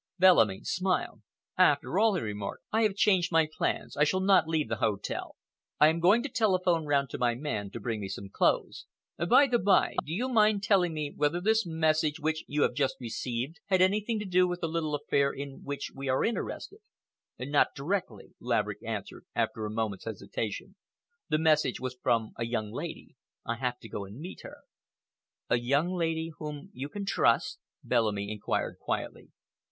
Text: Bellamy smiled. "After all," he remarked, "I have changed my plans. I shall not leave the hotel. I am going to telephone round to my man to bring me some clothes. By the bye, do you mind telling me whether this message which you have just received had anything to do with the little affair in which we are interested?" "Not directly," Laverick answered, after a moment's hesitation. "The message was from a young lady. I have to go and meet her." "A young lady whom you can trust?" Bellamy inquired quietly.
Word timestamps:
Bellamy 0.17 0.63
smiled. 0.63 1.21
"After 1.59 1.99
all," 1.99 2.15
he 2.15 2.21
remarked, 2.23 2.63
"I 2.71 2.81
have 2.81 2.95
changed 2.95 3.31
my 3.31 3.47
plans. 3.55 3.95
I 3.95 4.03
shall 4.03 4.19
not 4.19 4.47
leave 4.47 4.67
the 4.67 4.77
hotel. 4.77 5.35
I 5.79 5.89
am 5.89 5.99
going 5.99 6.23
to 6.23 6.29
telephone 6.29 6.87
round 6.87 7.11
to 7.11 7.19
my 7.19 7.35
man 7.35 7.69
to 7.69 7.79
bring 7.79 7.99
me 8.01 8.07
some 8.07 8.27
clothes. 8.27 8.87
By 9.19 9.45
the 9.45 9.59
bye, 9.59 9.93
do 10.03 10.11
you 10.11 10.27
mind 10.27 10.63
telling 10.63 10.95
me 10.95 11.13
whether 11.15 11.39
this 11.39 11.67
message 11.67 12.19
which 12.19 12.43
you 12.47 12.63
have 12.63 12.73
just 12.73 12.95
received 12.99 13.59
had 13.67 13.79
anything 13.79 14.17
to 14.17 14.25
do 14.25 14.47
with 14.47 14.61
the 14.61 14.67
little 14.67 14.95
affair 14.95 15.31
in 15.31 15.61
which 15.63 15.91
we 15.93 16.09
are 16.09 16.25
interested?" 16.25 16.79
"Not 17.37 17.75
directly," 17.75 18.33
Laverick 18.39 18.81
answered, 18.83 19.27
after 19.35 19.67
a 19.67 19.69
moment's 19.71 20.05
hesitation. 20.05 20.77
"The 21.29 21.37
message 21.37 21.79
was 21.79 21.95
from 22.01 22.31
a 22.37 22.45
young 22.47 22.71
lady. 22.71 23.15
I 23.45 23.57
have 23.57 23.77
to 23.81 23.87
go 23.87 24.05
and 24.05 24.17
meet 24.19 24.41
her." 24.41 24.61
"A 25.47 25.59
young 25.59 25.91
lady 25.91 26.31
whom 26.39 26.71
you 26.73 26.89
can 26.89 27.05
trust?" 27.05 27.59
Bellamy 27.83 28.31
inquired 28.31 28.77
quietly. 28.79 29.29